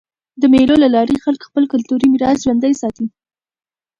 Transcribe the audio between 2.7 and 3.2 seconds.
ساتي.